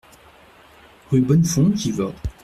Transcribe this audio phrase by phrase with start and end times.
[1.11, 2.15] Rue Bonnefond, Givors